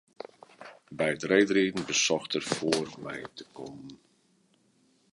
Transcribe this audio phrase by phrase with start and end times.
[0.97, 3.93] By it reedriden besocht er foar my te kommen.